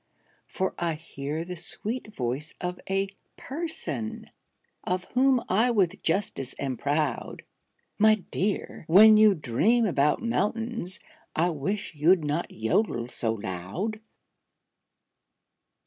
[0.47, 3.07] For I hear the sweet voice of a
[3.37, 4.25] "person"
[4.83, 7.43] Of whom I with justice am proud,
[7.99, 10.99] "_My dear, when you dream about mountains,
[11.35, 13.99] I wish you'd not jodel so loud!